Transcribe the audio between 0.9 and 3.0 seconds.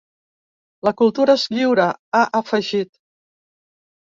cultura és lliure, ha afegit.